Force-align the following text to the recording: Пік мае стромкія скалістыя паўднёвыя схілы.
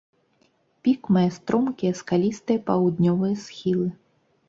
Пік 0.87 1.01
мае 1.17 1.27
стромкія 1.37 1.93
скалістыя 2.01 2.65
паўднёвыя 2.73 3.41
схілы. 3.47 3.87